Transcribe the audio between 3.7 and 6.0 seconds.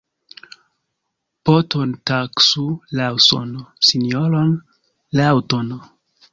sinjoron laŭ tono.